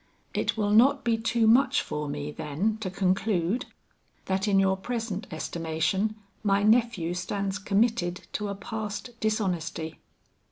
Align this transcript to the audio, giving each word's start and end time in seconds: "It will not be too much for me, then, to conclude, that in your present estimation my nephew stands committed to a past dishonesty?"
"It 0.33 0.57
will 0.57 0.71
not 0.71 1.03
be 1.03 1.15
too 1.15 1.45
much 1.45 1.83
for 1.83 2.09
me, 2.09 2.31
then, 2.31 2.77
to 2.81 2.89
conclude, 2.89 3.67
that 4.25 4.47
in 4.47 4.57
your 4.59 4.75
present 4.75 5.27
estimation 5.29 6.15
my 6.41 6.63
nephew 6.63 7.13
stands 7.13 7.59
committed 7.59 8.21
to 8.33 8.47
a 8.47 8.55
past 8.55 9.11
dishonesty?" 9.19 9.99